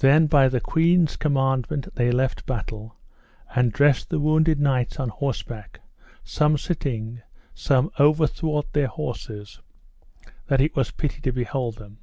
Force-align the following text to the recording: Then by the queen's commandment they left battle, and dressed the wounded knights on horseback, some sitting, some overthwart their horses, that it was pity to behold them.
Then 0.00 0.26
by 0.26 0.48
the 0.50 0.60
queen's 0.60 1.16
commandment 1.16 1.88
they 1.94 2.10
left 2.10 2.44
battle, 2.44 2.96
and 3.56 3.72
dressed 3.72 4.10
the 4.10 4.18
wounded 4.20 4.60
knights 4.60 5.00
on 5.00 5.08
horseback, 5.08 5.80
some 6.22 6.58
sitting, 6.58 7.22
some 7.54 7.90
overthwart 7.98 8.74
their 8.74 8.88
horses, 8.88 9.62
that 10.48 10.60
it 10.60 10.76
was 10.76 10.90
pity 10.90 11.22
to 11.22 11.32
behold 11.32 11.76
them. 11.76 11.96